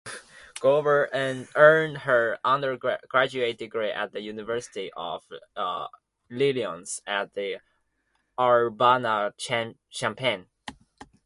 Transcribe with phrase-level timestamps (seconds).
[0.59, 5.23] Grover earned her undergraduate degree at the University of
[6.31, 7.29] Illinois at
[8.39, 10.47] Urbana–Champaign.